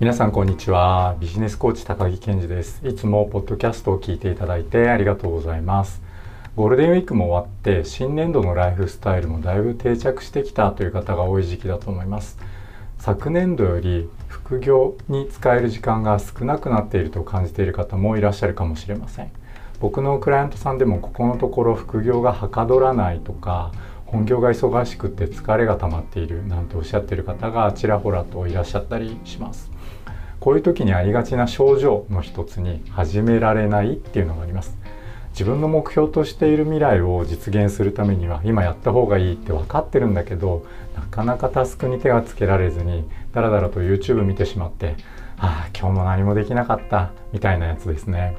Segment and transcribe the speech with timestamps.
[0.00, 1.16] 皆さんこんにちは。
[1.18, 2.86] ビジネスコーチ高木健二です。
[2.86, 6.00] いつもポッドキャストを聞いていただいてありがとうございます。
[6.54, 12.38] ゴールデンウィークも終わって新年度のライフスタイルもだいぶ定着してきたという方が多い時期だと思います。
[12.98, 19.32] 昨年度より副業に使える時間が少なくなっていると感じている方もいらっしゃるかもしれません。
[19.80, 23.72] 僕のクライアントさんでもここのところ副業がはかどらないとか
[24.06, 29.76] 本業が忙しくて疲れが溜まっているなんておっしゃってる方がちらほらといらっしゃったりします。
[30.40, 34.76] こういう時にありがちな症状の一つに始められないっていうのがあります。
[35.38, 40.66] 自分の目標としている未来を実現するためには今やった方がいいって分かってるんだけど
[40.96, 44.96] なかなかタスクに手がつけられずにダラダラと YouTube 見てしまって
[45.38, 48.36] ああ今日も何もできなかったみたいなやつですね。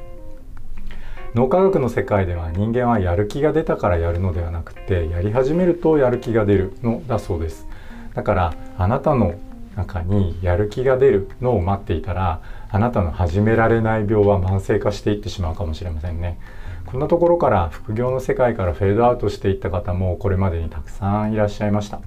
[1.36, 7.68] 脳科学の世界では人間はやる気が出たからやるのではなくてやり始めるとやる気が出るのだそうです。
[8.14, 9.36] だからあなたの
[9.76, 16.40] 中にやる気が出るのを待っていたらあなたの始められない病は慢性化していってしまうかもしれませんね。
[16.86, 22.00] こんなところから副業の世界からフェードアウトしていった方もこれまでにたくさんいらっしゃいました。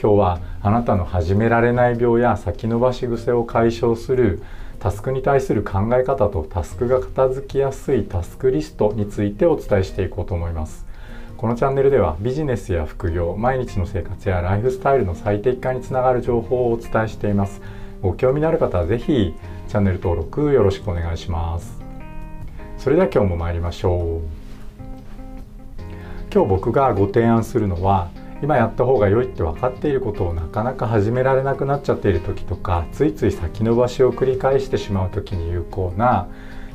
[0.00, 4.42] 今日はあなたの始められない病や先延ばし癖を解消する
[4.80, 10.84] タスクに対する考え方とタスクが片付きやすいタスクリストについてお伝えしていこうと思います。
[11.42, 17.60] このチャンネルではビジネスや副業毎日の生活やライフスタイルの最適化につながる情報をお伝えしています。
[18.00, 19.34] ご興味のある方は是非
[19.66, 21.80] チャンネル登録よろしくお願いします。
[22.78, 25.82] それでは今日も参りましょう。
[26.32, 36.28] 今日僕がご提案するのは今やった方が良いって分かっていることをなかなか始められなくなっちゃっている時とかついつい先延ばしを繰り返してしまう時に有効な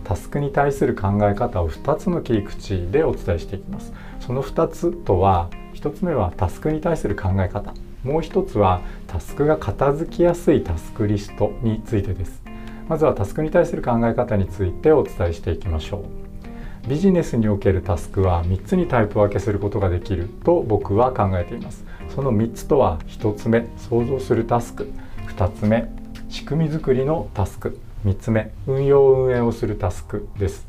[0.07, 3.91] タスクに対する考え方を2つの切り口でお伝えしていきます。
[4.21, 7.73] その2つとは1つ目はタスクに対する考え方。
[8.05, 12.41] もう1つはタスクが片付きやすいタスクリストについてです。
[12.87, 16.05] まずはタスクに対する考え方についてお伝えしていきましょ
[16.85, 16.89] う。
[16.89, 21.83] ビジネスにおけるタスクは3つにタイプ分けすることができると僕は考えています。
[22.15, 24.89] その3つとは1つ目想像するタスク。
[25.35, 25.89] 2つ目
[26.29, 27.77] 仕組み作りのタスク。
[28.05, 30.67] 3つ目運用運営をするタスクです。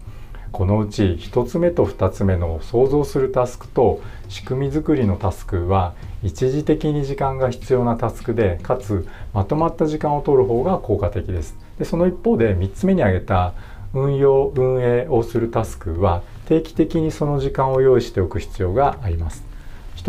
[0.51, 11.57] このうち1つ目と2つ目の想像するタスクと仕組み作りのタスクは一時的に時間が必要なタスクでかつまとまった時間を取る方が効果的です。
[11.79, 13.53] でその一方で3つ目に挙げた
[13.95, 19.48] 運用運営をするタスクは定期的にその時間を用意しておく必要があります。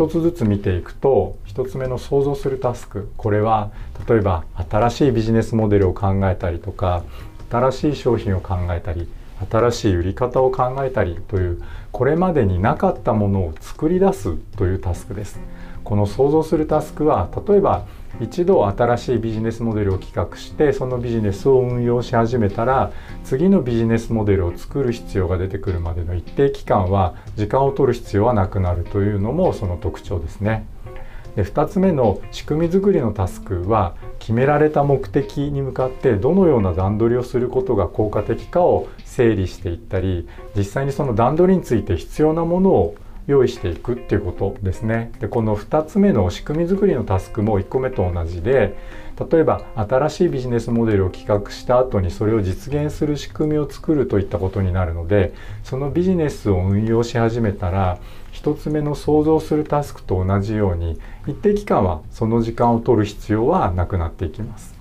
[0.00, 3.70] 一つずつ見ていくと1つ目の想像するタスクこれは
[4.08, 7.04] 例えば新しいビジネスモデルを考えたりとか
[7.50, 9.06] 新しい商品を考えたり
[9.50, 11.62] 新しい売り方を考えたりという
[11.92, 15.38] これまでになかったものを作り出すというタスクです。
[15.84, 17.84] この想像するタスクは例えば
[18.20, 22.92] 一度新しいビジネスモデルを企画してそのビジネスを運用し始めたら
[23.24, 30.66] 次のビジネスモデルを作る必要が出てくるまでの一定期間は時間を取る必要はなくなるというのもその特徴ですね。
[31.36, 42.96] で2つ目の仕組み作りのタスクは決められた目的に向かってどのような段取りをすることが効果的かを整理していったり実際にその段取りについて必要なものを
[43.30, 45.12] 用意していくっていうことですね。
[45.20, 48.76] でこの2つ目の仕組み作りのタスクも1個目と同じで
[49.30, 57.98] 例えば新しいビジネスモデルを企画した後にそれを実現する仕組みを作るといったことになるのでそのビジネスを運用し始めたら
[58.32, 64.80] 1つ目の想像するタスクと同じように一定期間はその時間を取る必要はなくなっていきます。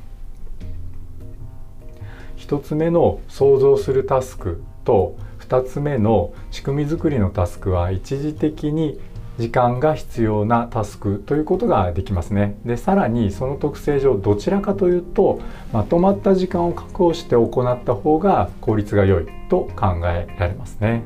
[2.38, 5.16] 1つ目の想像するタスクと
[5.50, 9.00] 2つ目の仕組み作りのタスクは一時的に
[9.40, 12.58] 時間が必要なタスクということができますね。
[12.66, 15.40] でさらにその特性上どちらかというと
[15.74, 21.04] まとまった時間を確保して行った方が効率が良いと考えられますね。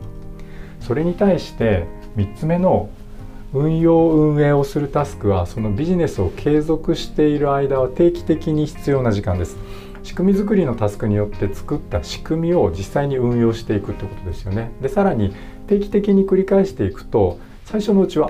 [0.81, 1.85] それに対して
[2.17, 2.89] 3つ目の
[3.53, 9.55] 運用運営をするタスクはそのビジネスを継続している間は定期的に必要な時間です。
[10.03, 14.71] 仕組み作りのタスクによって作った仕組みを実際に運用していくってことですよね。
[14.81, 15.33] でさらに
[15.67, 18.29] 定期的に繰り返していくと最初のうちは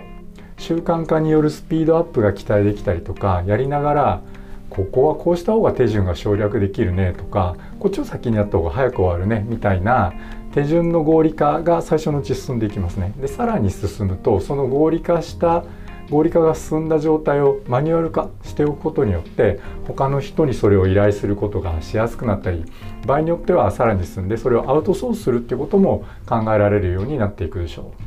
[0.57, 4.21] 習慣化によるスピードアップが期待できたりとかやりながら
[4.69, 10.13] ここはこうした方が手順が省略できるねとかこっちを先にやった方が早く終わるねみたいな
[10.53, 13.13] 手順の合理化が最初のうち進んでいきますね。
[13.19, 15.63] でさらに進むとその合理化した
[16.09, 22.65] 合理化が進んだ状態をマニュアル化しておくことによって他の人にそれを依頼することがしやすくなったり
[23.05, 28.03] 場合によってはさらに進んでそれをアウトソースするっていうことも考えられるようになっていくでしょう。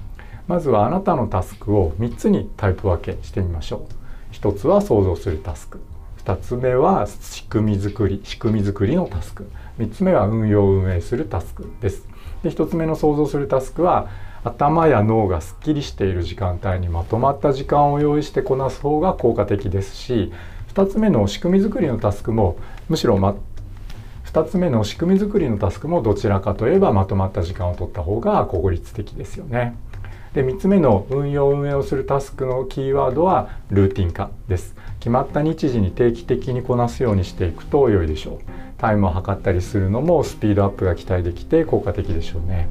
[0.46, 3.88] まずはあなたのタスクを3つにタイプ分けしてみましょ
[4.30, 4.34] う。
[4.34, 5.80] 1つは想像するタスク。
[6.24, 9.48] 2つ目は仕組み作り仕組み作りのタスク。
[9.78, 12.06] 3つ目は運用運営するタスクです。
[12.42, 14.08] で1つ目の想像するタスクは
[14.46, 20.32] 頭や脳がすっきりしている時間帯にまとまった時間を用意してこなす方が効果的ですし
[20.72, 22.56] 2つ目の仕組み作りのタスクも
[22.88, 23.34] むしろ、ま、
[24.26, 29.76] 2つ目の仕組み作りのタスクもどちらかといえばまとまった時間を取った方が効率的ですよね。
[30.32, 34.76] で3つ目の運用運営をするタスクのキーワードはルーティン化です。
[35.00, 38.38] 決まった日時に定期的にこなすようにしていくと良いでしょう。
[38.78, 42.68] タイムを測ったりするのもスピードアップが期待できて効果的でしょうね。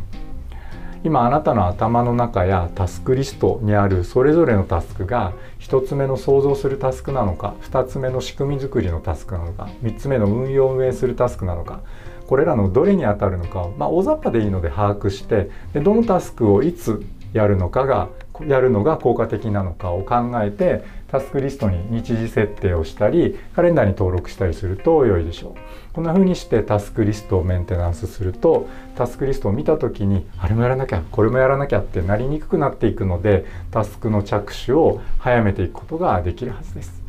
[1.05, 11.81] 今あなたの頭の中やタスクリストにあるそれぞれのタスクが1つ目の想像するタスクなのか2つ目の仕組み作りのタスクなのか3つ目の運用運営するタスクなのか
[12.25, 18.09] これらのどれに当たるのかを、まあ、大雑把でいいので把握してでどのタスクをいつやるのかが
[18.47, 20.83] やるのが効果的なのかを考えて
[21.15, 25.93] タスクリストに日時設定をしたりカレンダーに登録したりすると良いでしょう。
[25.93, 28.67] こんな風にしてタスクリストをメンテナンスすると
[28.97, 37.01] タスクリストを見た時にあれもやらなきゃこれもやらなきゃってなりにくくなっていくのでタスクの着手を早めていくことができるはずです。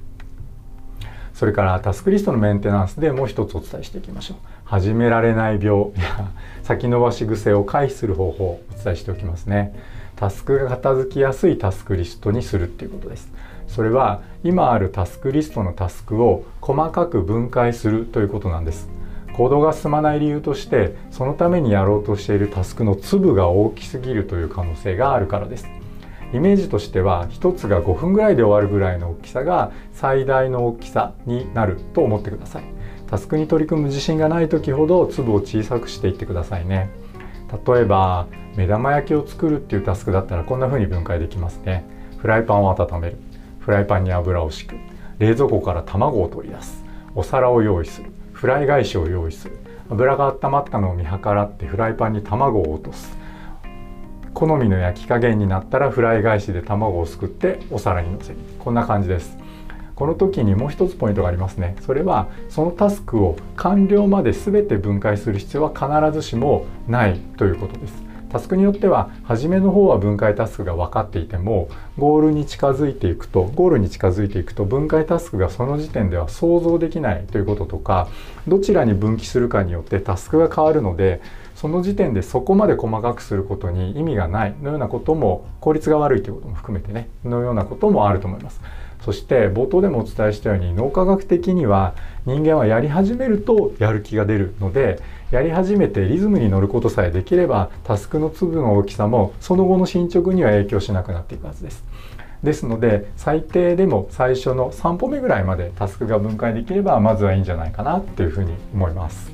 [1.35, 4.37] それからタスクリストのメンテナンスでもう一つお伝えしていきましょう。
[4.65, 6.31] 始められない病 や
[6.63, 9.75] 先延ばし癖を回避する方法をお伝えしておきますね。
[10.15, 13.31] タスクが片付きやすいタスクリストにするっていうことです。
[13.67, 18.89] それは今あるタスクリストのタスクを細かく分解するということなんです。
[19.37, 25.69] 行動が進まない理由としてそのためにやろうとしているタスクの粒が大きすぎるという可能性があるからです。
[26.33, 32.65] イメージとしては1つが5分ぐらいで終わるぐらいの大きさが最大の大きさになると思ってください。
[33.07, 36.91] タスクに取り組む自信がない時ほど粒を小さくしていってくださいね。
[37.67, 38.27] 例えば
[38.57, 41.85] 目玉焼きを作るっていうタスクだったらこんな風に分解できますね。
[42.19, 43.19] フライパンを温める。
[43.67, 44.77] フライパンに油を敷く。
[45.19, 46.85] 冷蔵庫から卵を取り出す。
[47.17, 48.13] お皿を用意する。
[48.33, 49.57] フライ返しを用意する。
[49.91, 53.19] 油が温まったのを見計らってフライパンに卵を落とす。
[54.35, 58.37] 好みの焼き加減になったらフライ返しで卵をすくってお皿にのせる。
[58.61, 59.37] こんな感じです。
[59.97, 61.75] この時にもう一つポイントがありますね。
[61.81, 68.06] それはそのタスクを完了まで全て分解する必要は必ずしもないということです。
[68.31, 71.69] タスクによっては初めの方は分解タスクが分かっていても
[71.99, 78.09] ゴールに近づいていくとゴールに近づいていくと分解タスクがその時点では想像できないということとか
[78.49, 81.21] どちらに分岐するかによってタスクが変わるので
[81.55, 88.61] その時点でそこまで細かくすることに意味がないのようなことも効率が悪いということも含めてねのようなこともあると思います。
[89.03, 91.95] そして冒頭でもお伝えしたように脳科学的には
[92.25, 95.01] 人間はやり始めるとやる気が出るので
[95.31, 101.85] やり始めてリズムに乗ることさえできればタスクの粒の大きさもその後の進捗には影響しなくなっていくはずです。
[102.43, 109.33] ですので最低でも最初の3歩目ぐらいまでタスクが分解できればまずはいいんじゃないかなっていうふうに思います。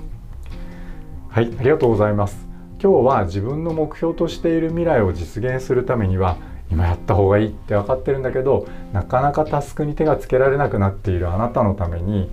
[1.29, 2.47] はいありがとうございます。
[2.83, 6.37] 今日は自分の目標としている未来を実現するためには
[6.73, 12.31] 今やった方がいいって分かってるんだけどなかなかタスクに手がつけられなくなっているあなたのために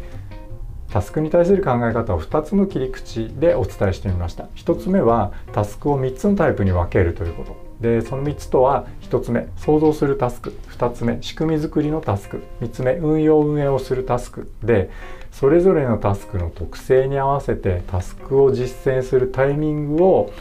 [0.91, 4.45] タスクに対する考え方を2つの切り口でお伝えしてみました。
[4.55, 7.55] 1つ目はタスクを3つのタイプに分けるということ。
[7.79, 10.57] でその3つとは1つ目想像するタスク。
[10.71, 12.41] 2つ目仕組み作りのタスク。
[12.61, 14.51] 3つ目運用運営をするタスク。
[14.63, 14.89] で
[15.31, 20.33] それぞれのタスクの特性に合わせてタスクを実践するタイミングを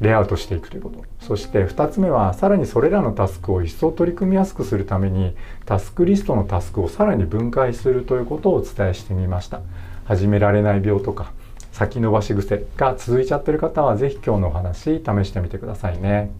[0.00, 1.04] レイアウトしていくということ。
[1.20, 5.34] そして2つ目はさらにそれらのタスクを一層取り組みやすくするために
[5.64, 9.60] タスクリストのタスクをさらに分解するということをお伝えしてみました。
[10.04, 11.32] 始められない病とか
[11.72, 16.30] 先延ばし癖が続いちゃってる方は是非今日のお話試してみてくださいね。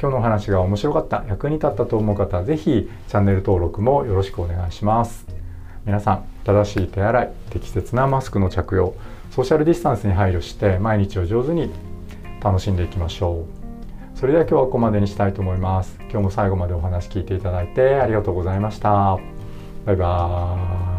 [0.00, 5.26] 今日のお話が面白かった役に立ったと思う方は是非チャンネル登録もよろしくお願いします。
[5.86, 8.94] 皆さん正しい手洗い適切なマスクの着用
[9.30, 11.70] ソーシャルディスタンスに配慮して毎日を上手に
[12.44, 13.46] 楽しんでいきましょ
[14.14, 14.18] う。
[14.18, 15.96] それでは今日はここまでにしたいと思います。
[16.02, 19.18] 今日も最後までお話聞いていただいてありがとうございました。
[19.86, 20.93] バイバーイ。